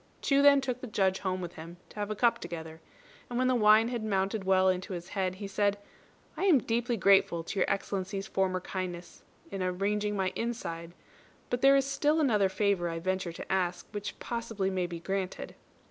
[0.23, 2.81] Chu then took the Judge home with him to have a cup together,
[3.29, 5.77] and when the wine had mounted well into his head, he said,
[6.35, 10.93] "I am deeply grateful to Your Excellency's former kindness in arranging my inside;
[11.51, 15.53] but there is still another favour I venture to ask which possibly may be granted."